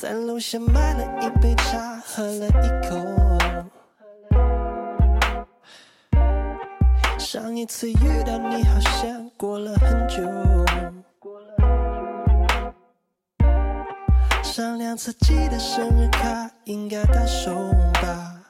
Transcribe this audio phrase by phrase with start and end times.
[0.00, 2.96] 在楼下买了一杯茶，喝了一口。
[7.18, 10.22] 上一次遇到你好像过了很久。
[14.42, 17.52] 上两次寄的生日卡应该到手
[17.92, 18.40] 吧。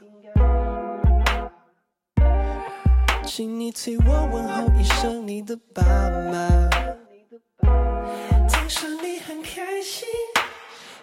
[3.27, 6.71] 请你替我问候一声你的爸妈。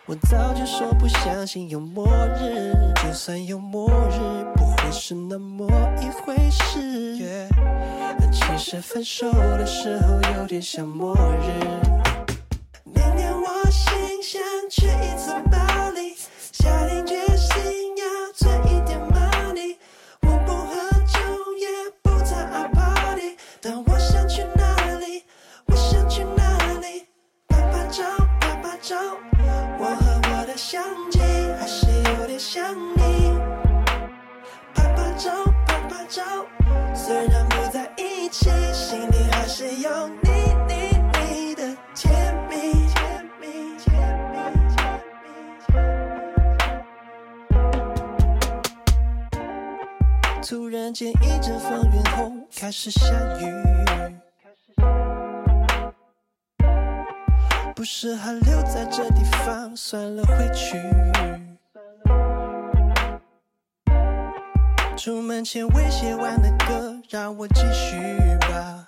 [0.10, 2.08] 我早就说不相信有末
[2.40, 5.68] 日，就算有末日，不会是那么
[6.02, 7.50] 一回事。
[8.32, 11.97] 其实分手的时候有点像末日。
[30.78, 31.20] 相机
[31.60, 32.62] 还是有点想
[32.96, 33.34] 你。
[34.76, 35.32] 拍拍照，
[35.66, 36.22] 拍拍照，
[36.94, 40.30] 虽然不在一起，心里还是有你，
[40.68, 40.74] 你，
[41.14, 42.14] 你的甜
[42.48, 42.86] 蜜。
[42.94, 43.90] 甜蜜，甜
[44.44, 44.46] 蜜，
[45.66, 45.74] 甜蜜。
[50.48, 53.46] 突然间一阵风云后开始下雨，
[57.78, 60.82] 不适合留在这地方，算了回去。
[64.98, 67.96] 出门前未写完的歌，让我继续
[68.50, 68.88] 吧。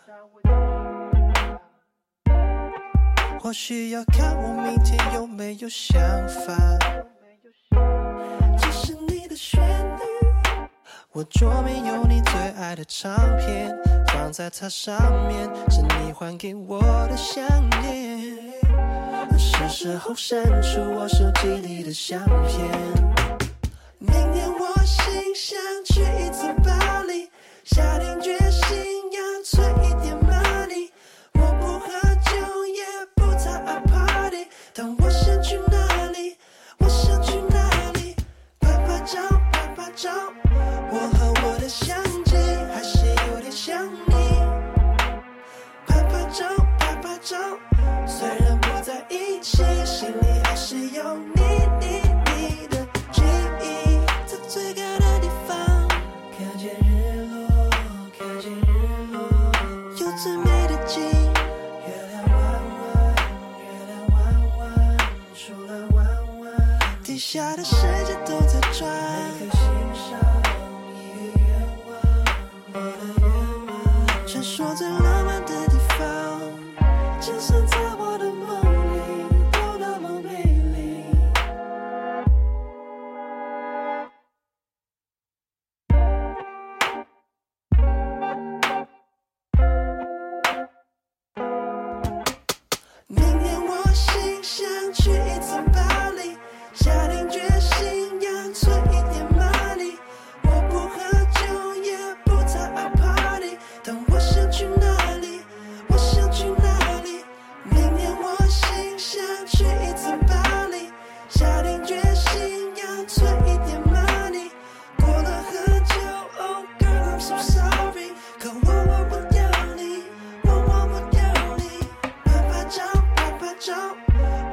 [3.40, 6.58] 或许要看我明天有没有想法。
[8.58, 10.02] 这是你的旋律，
[11.12, 13.72] 我桌面有你最爱的唱片，
[14.08, 14.98] 放在它上
[15.28, 17.46] 面是你还给我的项
[17.84, 18.29] 链。
[19.40, 23.19] 是时候删除我手机里的相片。
[67.32, 67.99] 下的谁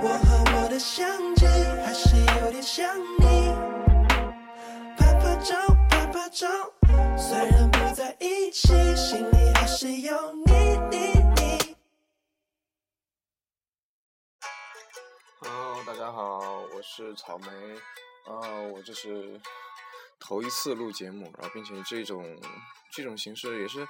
[0.02, 3.54] 我和我的相机还是有点像你。
[4.96, 5.54] 拍拍照，
[5.88, 6.46] 拍拍照，
[7.16, 10.52] 虽然不在一起，心里还是有你，
[10.90, 11.76] 你，你。
[15.40, 17.46] Hello，大家好，我是草莓，
[18.26, 19.40] 啊，我这是
[20.20, 22.38] 头一次录节目，然后并且这种
[22.92, 23.88] 这种形式也是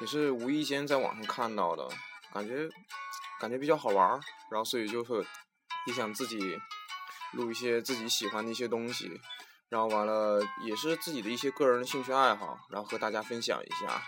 [0.00, 1.88] 也是无意间在网上看到的，
[2.32, 2.68] 感觉
[3.42, 4.20] 感觉比较好玩儿，
[4.52, 5.26] 然后所以就是
[5.88, 6.56] 也想自己
[7.32, 9.10] 录一些自己喜欢的一些东西，
[9.68, 14.00] 然后完了也是自己的一些个人的兴趣爱好，然后和大家分享一下，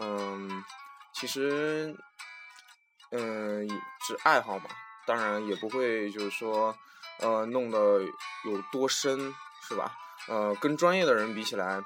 [0.00, 0.64] 嗯，
[1.12, 1.94] 其实
[3.10, 3.68] 嗯
[4.06, 4.70] 是爱好嘛。
[5.06, 6.74] 当然也不会就是说，
[7.18, 9.34] 呃，弄得有多深，
[9.68, 9.92] 是吧？
[10.28, 11.82] 呃，跟专业的人比起来，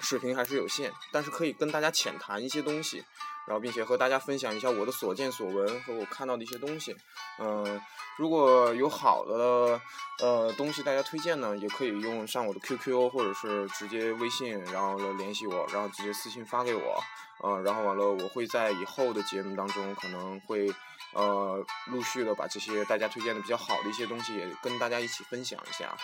[0.00, 3.02] 水平还是有限，但是可以跟大家浅谈一些东西，
[3.46, 6.96] 然后并且和大家分享一下我的所见所闻和我看到的一些东西。
[7.38, 7.80] 嗯、
[8.18, 9.80] 如果有好的
[10.20, 17.00] 呃东西大家推荐呢，也可以用上我的 QQ 或者是直接微信，然后来联系我，然后直接私信发给我。
[17.42, 20.70] 呃，然后完了，我会在以后的节目当中可能会
[21.14, 25.96] 呃，陆续的把这些大家推荐的比较好的一些东西也跟大家一起分享一下。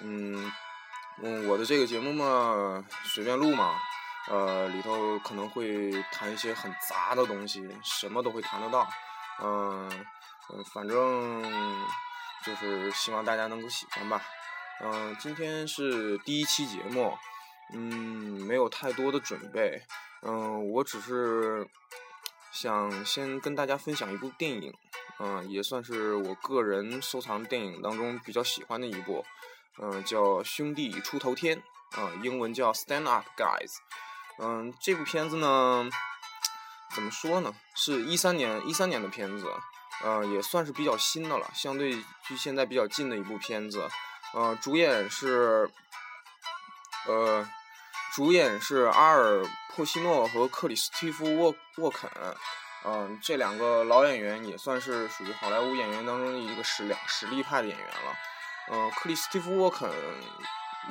[0.00, 0.50] 嗯
[1.22, 3.76] 嗯，我的这个节目嘛，随便录嘛，
[4.28, 8.88] 呃，里头可能会谈一些很杂的东西，什么都会谈得到。
[9.42, 9.88] 嗯
[10.50, 11.42] 嗯，反正
[12.44, 14.22] 就是希望大家能够喜欢吧。
[14.80, 17.16] 嗯，今天是第一期节目，
[17.72, 19.82] 嗯，没有太多的准备，
[20.22, 21.66] 嗯，我只是
[22.50, 24.74] 想先跟大家分享一部电影，
[25.18, 29.24] 嗯，也算是我个人收藏电影当中比较喜欢的一部，
[29.78, 31.56] 嗯，叫《兄弟出头天》，
[31.96, 33.70] 嗯，英文叫《Stand Up Guys》，
[34.38, 35.88] 嗯，这部片子呢，
[36.94, 39.46] 怎么说呢，是一三年一三年的片子，
[40.02, 43.88] 呃，也算是比较新的了，相对距现在比较近的一部片子。
[44.32, 45.70] 呃，主演是，
[47.06, 47.48] 呃，
[48.12, 52.10] 主演是阿尔珀西诺和克里斯蒂夫沃沃肯，
[52.84, 58.16] 嗯，这两个老演员也算是属于好莱坞演员当中的一个实两实力派的演员了。
[58.72, 59.88] 嗯，克里斯蒂夫沃肯，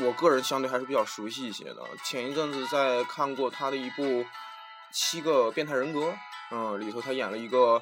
[0.02, 1.84] 我个人相对还是比较熟悉一些的。
[2.04, 4.04] 前一阵子在看过他的一部
[4.92, 6.00] 《七个变态人格》，
[6.52, 7.82] 嗯，里头他演了一个。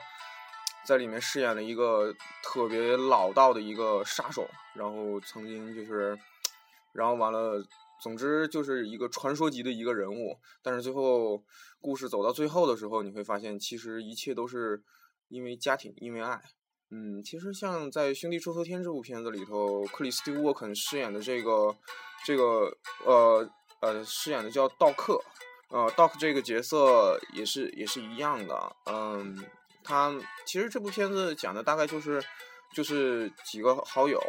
[0.84, 2.12] 在里面饰演了一个
[2.42, 6.18] 特别老道的一个杀手，然后曾经就是，
[6.92, 7.64] 然后完了，
[8.02, 10.40] 总之就是一个传说级的一个人物。
[10.64, 11.44] 但是最后
[11.80, 14.82] 故事走到最后的时候，你会发现其实一切都是
[15.28, 16.42] 因为家庭，因为爱。
[16.92, 21.76] 嗯，其实像在《兄弟出头天》这部片子里头，克里斯蒂沃肯饰演的这个
[22.26, 23.50] 这个呃
[23.80, 25.20] 呃饰演的叫道克，
[25.70, 29.44] 呃道克这个角色也是也是一样的，嗯。
[29.84, 30.14] 他
[30.46, 32.24] 其实这部片子讲的大概就是，
[32.72, 34.22] 就是几个好友，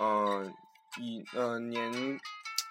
[0.00, 0.50] 嗯，
[0.98, 2.18] 一嗯年，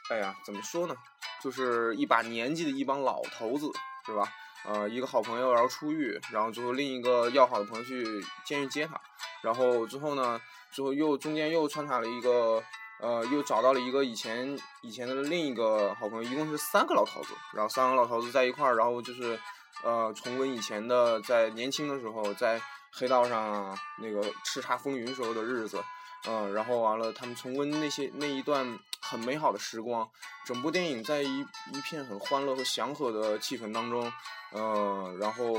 [0.09, 0.95] 哎呀，怎么说呢？
[1.43, 3.69] 就是一把年纪的一帮老头子，
[4.03, 4.27] 是吧？
[4.65, 8.03] 呃，一个好朋友然后出狱，然后最后另一个要好的朋友去
[8.45, 8.99] 监狱接他，
[9.41, 10.39] 然后之后呢，
[10.71, 12.61] 之后又中间又穿插了一个，
[12.99, 19.39] 呃，又找到了一个以前以前的另一个好朋友，一共是三个老头子，然后三个老头子在一块儿，然后就是。
[19.83, 22.59] 呃，重温以前的在年轻的时候，在
[22.91, 25.79] 黑道上那个叱咤风云时候的日子，
[26.27, 28.65] 嗯，然后完了，他们重温那些那一段
[29.09, 30.09] 很美好的时光。
[30.45, 31.39] 整部电影在一
[31.71, 34.11] 一片很欢乐和祥和的气氛当中，
[34.53, 35.55] 嗯，然后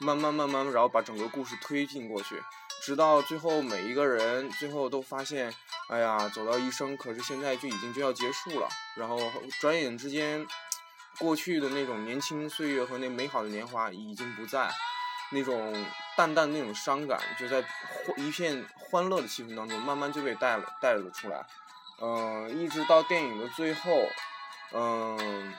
[0.00, 2.42] 慢慢慢慢，然后把整个故事推进过去，
[2.82, 5.52] 直到最后每一个人最后都发现，
[5.88, 9.18] 哎呀，走到一生，可是现在就已经就要结束了，然后
[9.60, 10.46] 转眼之间。
[11.18, 14.72] 过去的那种年轻岁月和那美好的年华已经不在，
[15.30, 15.84] 那种
[16.16, 17.62] 淡淡那种伤感就在
[18.16, 21.46] 一片欢乐的气氛当中，慢慢就被带了带了出来。
[22.02, 24.08] 嗯，一直到电影的最后，
[24.72, 25.54] 嗯，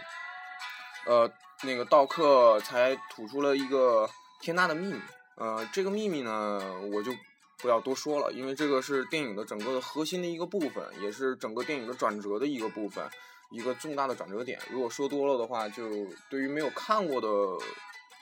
[1.05, 1.31] 呃，
[1.63, 4.09] 那个道克才吐出了一个
[4.41, 5.01] 天大的秘密。
[5.37, 6.61] 呃，这个秘密呢，
[6.91, 7.11] 我就
[7.59, 13.09] 不要多说了，因为这个是电影的整个的核心的一个部分，也是整个电影的转折的一个部分。
[13.51, 15.87] 一个重大的转折点，如果说多了的话，就
[16.27, 17.27] 对于没有看过的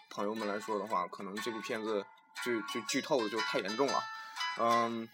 [0.09, 2.05] 朋友们来说的话，可能这部片子
[2.43, 4.03] 就就剧透的就太严重了。
[4.59, 5.07] 嗯，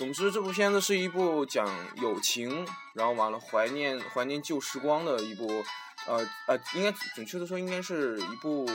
[0.00, 5.62] 总之这部片子是一部讲友情，然后完了怀念怀念旧时光的一部，
[6.06, 8.66] 呃呃，应该准确的说应该是一部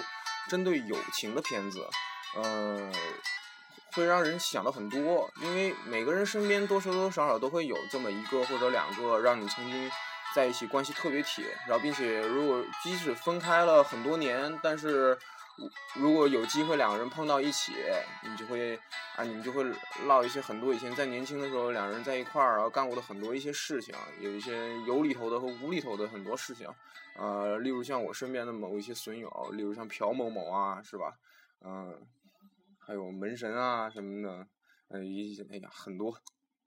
[0.48, 1.84] 针对友情的片子。
[2.36, 2.91] 呃，
[3.94, 9.89] 会让人想到很多，因为每个人身边多多少少都会有这么一个或者两个让你曾经。
[10.36, 15.17] 在一起关系特别铁，然后并且如果即使分开了很多年，但是
[15.96, 17.74] 如果有机会两个人碰到一起，
[18.24, 18.76] 你就会
[19.16, 19.64] 啊，你们就会
[20.06, 26.68] 唠一些很多以前在年轻的时候两人在一块儿然后干过的很多一些事情，有一些有里头的和无里头的很多事情，
[27.16, 31.14] 呃，例如像我身边的某一些损友，例如像朴某某啊，是吧？
[31.62, 32.06] 嗯，
[32.80, 34.48] 还有门神啊什么的，
[34.90, 36.14] 嗯，一些哎呀很多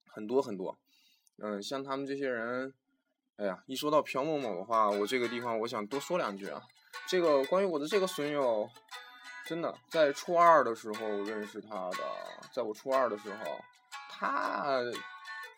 [0.06, 0.78] 很多很多，
[1.42, 2.72] 嗯，像他们这些人。
[3.36, 6.60] 哎呀，一说到朴某某的话，我这个地方我想多说两句啊。
[7.08, 8.68] 这个关于我的这个损友，
[9.46, 11.98] 真的在初二的时候认识他的，
[12.52, 13.58] 在我初二的时候，
[14.10, 14.80] 他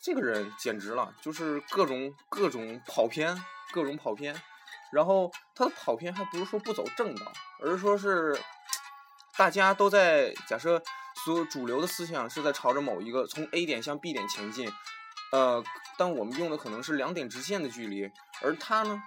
[0.01, 3.37] 这个人简直了，就是各种各种跑偏，
[3.73, 4.41] 各种跑偏。
[4.93, 8.37] 然后他的跑偏还不是说不走正道，而是说是
[9.37, 10.81] 大家都在假设
[11.25, 14.71] 所有主流的思想是在朝着某一个从 A 点向 B 点前进。
[15.33, 15.63] 呃，
[15.97, 18.11] 但我们用的可能是两点直线的距离，
[18.43, 19.01] 而他呢，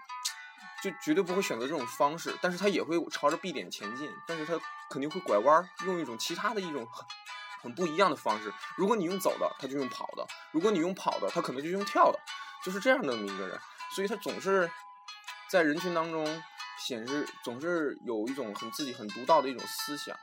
[0.84, 4.60] 就绝对不会选择这种方式，但是他也会朝着 B 点前进，但是他
[4.90, 7.06] 肯定会拐弯，用一种其他的一种很
[7.62, 8.52] 很不一样的方式。
[8.76, 12.20] 如果你用走的，他就用跑的；如果你用跑的，他可能就用跳的，
[12.66, 13.58] 就是这样的一个人。
[13.96, 14.70] 所以他总是
[15.50, 16.26] 在人群当中
[16.78, 20.14] 显示，总是有一种很自己很独到的一种思想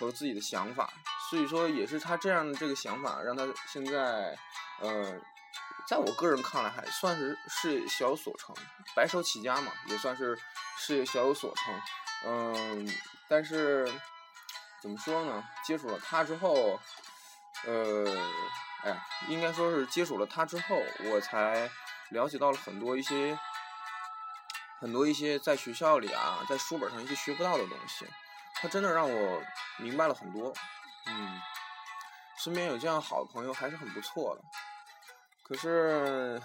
[0.00, 0.92] 和自己的想法。
[1.30, 4.36] 所以说也是他这样的这个想法，让他现在，
[4.80, 5.20] 呃，
[5.86, 8.54] 在我个人看来还算是事业小有所成，
[8.94, 10.38] 白手起家嘛，也算是
[10.76, 11.80] 事业小有所成。
[12.26, 12.88] 嗯，
[13.28, 13.86] 但是
[14.80, 15.44] 怎么说呢？
[15.64, 16.78] 接触了他之后，
[17.64, 18.04] 呃，
[18.84, 21.70] 哎呀，应该说是接触了他之后，我才
[22.10, 23.38] 了解到了很多一些。
[24.80, 28.06] 很多一些在学校里啊，在书本上一些学不到的东西，
[28.54, 29.42] 他真的让我
[29.76, 30.50] 明白了很多。
[31.04, 31.38] 嗯，
[32.38, 34.42] 身边有这样好的朋友还是很不错的。
[35.50, 36.40] 可是，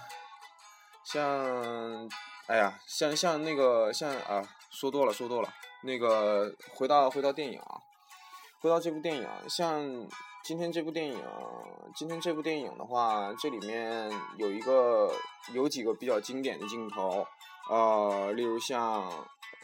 [1.04, 2.10] 像，
[2.48, 5.50] 哎呀，像像那个像啊，说多了说多了。
[5.84, 7.78] 那个回到回到电影啊，
[8.60, 9.80] 回到这部电影，像
[10.44, 11.24] 今天这部电影，
[11.96, 15.14] 今天这部电影的话，这里面有一个
[15.54, 17.28] 有几个比较经典的镜头。
[17.70, 19.04] 呃，例如像，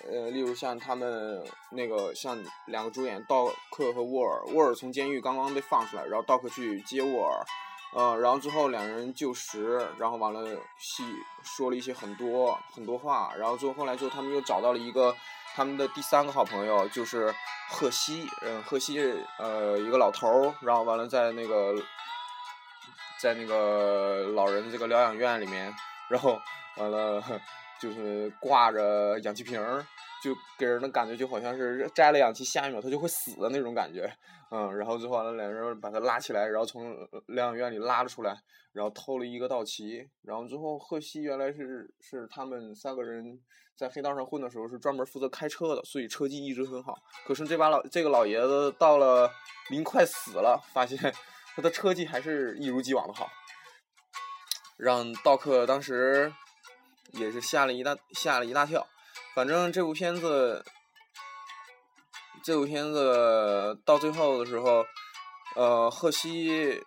[0.07, 7.43] 呃，例如像他们那个像两个主演道克和沃尔，沃尔从监狱刚刚被放出来，然后道克去接沃尔，
[7.93, 10.43] 呃，然后之后两人就食，然后完了
[10.77, 11.03] 戏
[11.43, 15.15] 说了一些很多很多话，然后最后后来之后他们又找到了一个
[15.53, 17.33] 他们的第三个好朋友，就是
[17.69, 18.99] 贺西，嗯，贺西
[19.37, 21.75] 呃一个老头儿，然后完了在那个
[23.19, 25.73] 在那个老人这个疗养院里面，
[26.09, 26.39] 然后
[26.77, 27.23] 完了。
[27.81, 29.83] 就是挂着氧气瓶儿，
[30.23, 34.11] 就给人的感觉就好像是摘了氧气，下一秒他就会死的那种感觉。
[34.51, 36.95] 嗯，然后最后完了，两人把他拉起来，然后从
[37.27, 38.35] 疗养院里拉了出来，
[38.73, 40.07] 然后偷了一个道奇。
[40.23, 43.39] 然后之后，贺西原来是是他们三个人
[43.75, 46.97] 在黑道上混的时候是专门负责开车的，所以车技一直很好。
[47.25, 49.31] 可是这把老这个老爷子到了
[49.69, 50.97] 临快死了，发现
[51.55, 53.29] 他的车技还是一如既往的好，
[54.77, 56.31] 让道克当时。
[57.13, 58.87] 也是吓了一大吓了一大跳，
[59.33, 60.63] 反正这部片子，
[62.43, 64.85] 这部片子到最后的时候，
[65.55, 66.83] 呃，贺西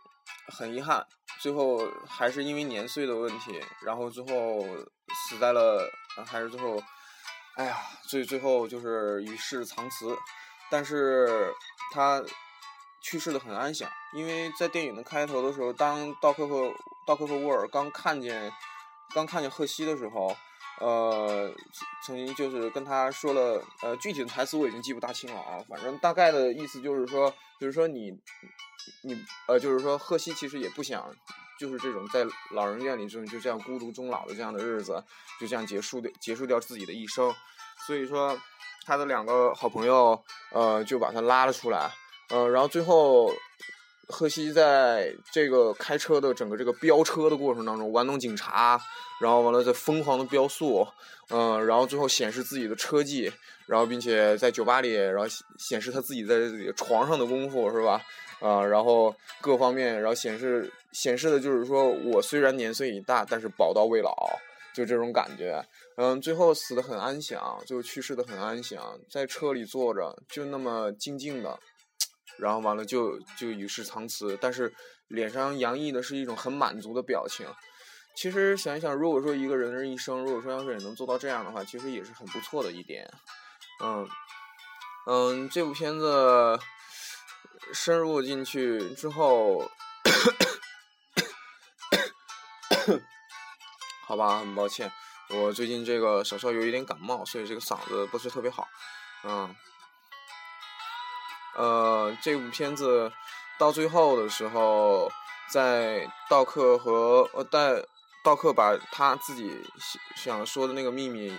[0.48, 1.06] 很遗憾，
[1.40, 4.66] 最后还是因为年岁的问题，然后最后
[5.28, 5.90] 死在了，
[6.26, 6.82] 还是最后，
[7.56, 10.16] 哎呀，最最后就是与世长辞，
[10.70, 11.52] 但是
[11.92, 12.22] 他
[13.02, 16.72] 去世的很安详，因为在电影的开头的时候，当道克和
[17.06, 18.52] 道克和沃尔刚看见。
[19.14, 20.36] 刚看见贺西的时候，
[20.80, 21.52] 呃，
[22.04, 28.10] 曾经就是跟他说了，呃，具体的台词我已经记不大清了啊，反正大概的意思就是说，就是说你，
[29.02, 29.16] 你，
[29.46, 31.08] 呃，就是说贺西其实也不想，
[31.58, 35.02] 就是这种在老人院里这种就这样孤独终老的这样的日子，
[35.40, 37.34] 就这样结束的结束掉自己的一生，
[37.86, 38.38] 所以说
[38.84, 41.90] 他的两个好朋友，呃，就把他拉了出来，
[42.30, 43.32] 呃，然后最后。
[44.08, 48.80] 贺西在这个开车的整个这个飙车的过程当中玩弄警察，
[49.20, 50.86] 然后完了在疯狂的飙速，
[51.30, 53.32] 嗯，然后最后显示自己的车技，
[53.66, 55.24] 然后并且在酒吧里，然后
[55.58, 58.02] 显示他自己在自己床上的功夫是吧？
[58.40, 64.14] 啊，然后各方面，然后显示显示的就是说我虽然年岁已大，但是宝刀未老，
[64.74, 65.64] 就这种感觉。
[65.96, 71.58] 嗯，最后死的很安详，就去世的很安详，在车里坐着，就那么静静的。
[72.38, 74.72] 然后完了就就与世长辞，但是
[75.08, 77.46] 脸上洋溢的是一种很满足的表情。
[78.16, 83.08] 其实想一想，如果说一个人的一生，如果说要是也能做到这样的话，其实也是很不错的一点。
[83.82, 84.08] 嗯
[85.06, 86.58] 嗯，这部片子
[87.72, 89.68] 深入进去之后，
[94.06, 94.90] 好吧，很抱歉，
[95.30, 98.66] 我最近这个稍稍有一点感冒，所以这个嗓子不是特别好。
[99.24, 99.54] 嗯。
[101.56, 103.10] 呃，这部片子
[103.58, 105.10] 到最后的时候，
[105.50, 107.86] 在道克和呃，在
[108.24, 109.62] 道克把他自己
[110.16, 111.38] 想说的那个秘密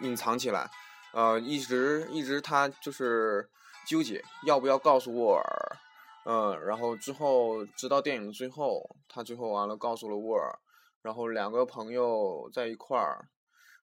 [0.00, 0.68] 隐藏起来，
[1.12, 3.48] 呃，一直一直他就是
[3.86, 5.76] 纠结要不要告诉沃尔，
[6.24, 10.58] 嗯，然后之后直到电影的最后，他最后完了告诉了沃尔，
[11.02, 13.28] 然后两个朋友在一块儿，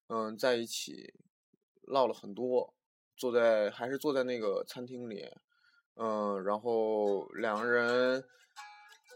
[0.09, 1.13] 嗯，在一起
[1.83, 2.74] 唠了很多。
[3.17, 5.25] 坐在还是坐在那个餐厅里，
[5.95, 8.23] 嗯，然后两个人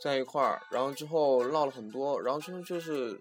[0.01, 3.19] 在一块儿，然后之后唠了很多，然后之后就是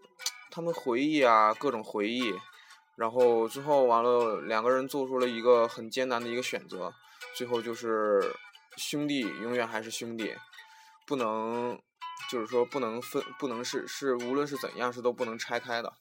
[0.51, 2.33] 他们回忆啊，各种回忆，
[2.97, 6.93] 然后之后完了，两个人做出了一个很艰难的一个选择，
[7.35, 8.33] 最后就是
[8.77, 10.35] 兄弟永远还是兄弟，
[11.07, 11.77] 不能
[12.31, 15.93] 就是说不能分，不能是是无论是怎样是都不能拆开的。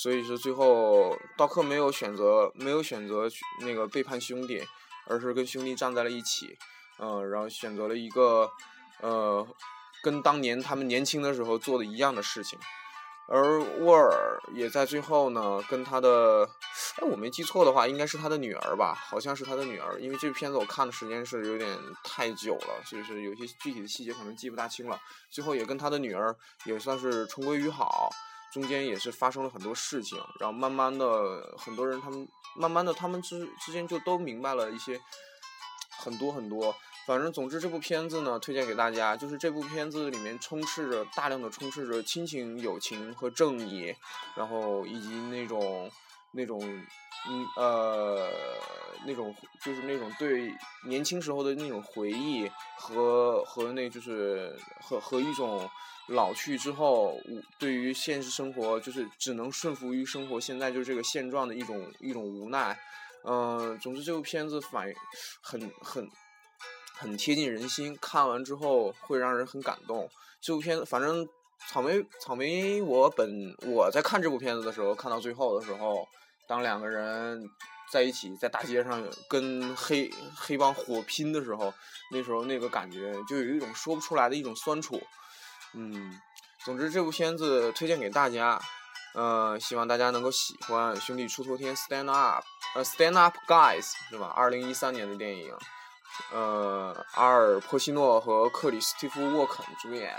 [0.00, 3.28] 所以说，最后道克没有选择，没有选择
[3.62, 4.64] 那个背叛兄弟，
[5.08, 6.56] 而是跟兄弟站在了一起，
[7.00, 8.48] 嗯，然后选择了一个，
[9.00, 9.44] 呃，
[10.00, 12.56] 跟当年他们年轻的时候做的一样的事情，
[13.28, 16.48] 而沃尔也在最后呢，跟他的，
[16.98, 25.00] 哎，我没记错的话，应该是他的女儿吧，好像是他的女儿，因为这个片子我看的时间是有点太久了，所以说有些具体的细节可能记不大清了。
[25.28, 26.36] 最后也跟他的女儿
[26.66, 28.08] 也算是重归于好，
[28.52, 32.26] 中间也是发生了很多事情，然后慢慢的很多人他们
[32.56, 35.00] 慢慢的他们之之间就都明白了一些
[35.90, 36.74] 很多很多。
[37.06, 39.16] 反正，总之这部片子呢，推荐给大家。
[39.16, 43.94] 就是这部片子里面充斥着大量的充斥着亲情、友情和正义，
[44.36, 45.90] 然后以及那种
[46.38, 46.58] 那种
[47.28, 48.30] 嗯呃
[49.04, 50.50] 那种就是那种对
[50.86, 55.68] 年轻时候的那种回忆和和那就是和和一种
[56.08, 57.18] 老去之后
[57.58, 62.78] 对于现实生活就是只能顺服于生活现在就是这个现状的一种一种无奈。
[63.24, 64.86] 嗯，总之这部片子反
[65.42, 66.08] 很很。
[67.00, 70.10] 很贴近人心，看完之后会让人很感动。
[70.40, 71.24] 这部片子，反正
[71.68, 76.04] 草莓草莓，我本我在看这部片子的时候，看到最后的时候，
[76.48, 77.48] 当两个人
[77.92, 81.72] 在一起在大街上跟黑黑帮火拼的时候，
[82.10, 85.00] 那时候那个感觉就有一种说不出来的一种酸楚。
[85.74, 86.18] 嗯，
[86.64, 88.58] 总之这部片子推荐给大家，
[89.14, 90.98] 呃，希望大家能够喜欢。
[90.98, 94.32] 兄弟出头天，Stand Up，呃，Stand Up Guys 是吧？
[94.34, 95.54] 二零一三年的电影。
[96.32, 100.12] 呃，阿尔·珀西诺和克里斯蒂夫·沃肯主演，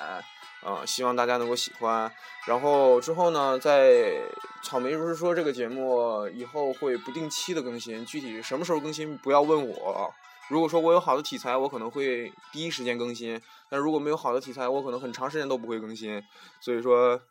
[0.63, 2.11] 啊，希望大家能够喜欢。
[2.47, 4.21] 然后之后呢，在
[4.63, 10.13] 草莓如是说这个节目以后会不定期的更新，具体什么时候更新不要问我。
[10.49, 13.39] 如果说我有好的题材，我可能会第一时间更新；
[13.69, 16.23] 但如果没有好的题材，我可能很长时间都不会更新。
[16.59, 17.21] 所以说，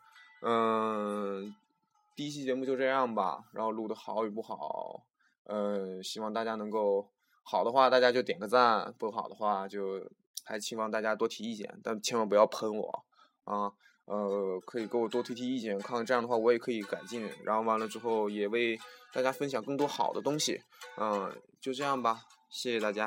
[0.41, 1.53] 嗯，
[2.15, 3.43] 第一期节目就这样吧。
[3.53, 5.03] 然后录的好与不好，
[5.45, 7.09] 呃，希望大家能够。
[7.41, 10.07] 好的话，大家就点个赞；不好的话，就
[10.45, 13.05] 还希望大家多提意见，但千万不要喷我
[13.49, 13.71] 啊！
[14.05, 17.29] 呃，可以给我多提提意见，看看这样的话我也可以改进。
[17.43, 18.79] 然后完了之后，也为
[19.11, 20.61] 大家分享更多好的东西。
[20.97, 23.05] 嗯，就这样吧，谢谢大家。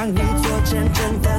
[0.00, 1.29] 让你做真正的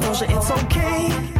[0.00, 1.39] 你不对，